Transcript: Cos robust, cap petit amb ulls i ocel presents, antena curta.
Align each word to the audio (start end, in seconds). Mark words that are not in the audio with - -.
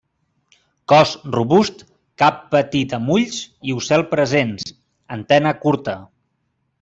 Cos 0.91 1.11
robust, 1.35 1.83
cap 2.23 2.39
petit 2.57 2.95
amb 2.99 3.13
ulls 3.19 3.37
i 3.73 3.79
ocel 3.81 4.05
presents, 4.17 4.65
antena 5.17 5.53
curta. 5.67 5.95